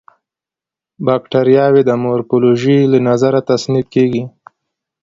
باکټریاوې 1.05 1.81
د 1.85 1.91
مورفولوژي 2.03 2.77
له 2.91 2.99
نظره 3.09 3.39
تصنیف 3.49 3.85
کیږي. 3.93 4.23